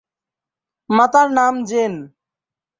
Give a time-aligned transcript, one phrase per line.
[0.89, 1.93] মাতার নাম জেন।